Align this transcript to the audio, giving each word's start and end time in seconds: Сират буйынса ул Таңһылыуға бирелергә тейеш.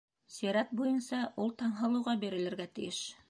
Сират 0.35 0.71
буйынса 0.79 1.19
ул 1.45 1.53
Таңһылыуға 1.61 2.15
бирелергә 2.25 2.71
тейеш. 2.79 3.07